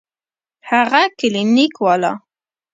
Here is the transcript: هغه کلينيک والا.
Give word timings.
هغه 0.69 1.01
کلينيک 1.19 1.73
والا. 1.83 2.13